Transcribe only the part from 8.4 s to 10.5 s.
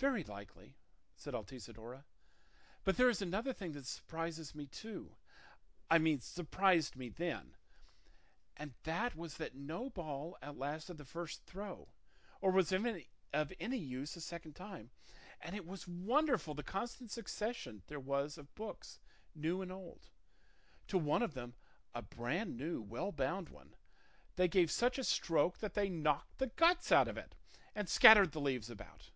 and that was that no ball